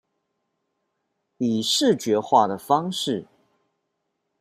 [1.37, 3.27] 以視覺化的方式